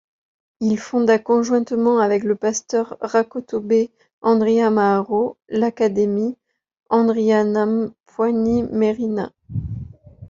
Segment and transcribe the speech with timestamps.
[0.61, 6.37] Il fonda conjointement avec le pasteur Rakotobe-Andriamaharo l’Académie
[6.89, 9.31] Andrianampoinimerina.